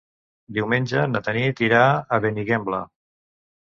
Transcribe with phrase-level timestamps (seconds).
[0.57, 1.85] Diumenge na Tanit irà
[2.19, 2.85] a Benigembla.